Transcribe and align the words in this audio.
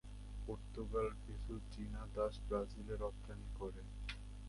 Portugal 0.45 1.07
কিছু 1.25 1.53
চীনা 1.71 2.01
দাস 2.15 2.33
ব্রাজিলে 2.47 2.95
রপ্তানি 2.95 3.47
করে। 3.59 3.81